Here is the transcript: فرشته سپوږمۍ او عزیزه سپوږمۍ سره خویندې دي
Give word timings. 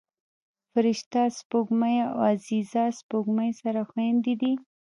فرشته 0.71 1.21
سپوږمۍ 1.37 1.95
او 2.09 2.15
عزیزه 2.31 2.85
سپوږمۍ 2.99 3.51
سره 3.61 3.79
خویندې 3.89 4.33
دي 4.41 4.53